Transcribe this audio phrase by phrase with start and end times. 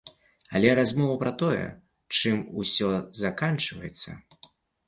[0.59, 1.67] Але размова пра тое,
[2.21, 2.91] чым усё
[3.23, 4.09] заканчваецца.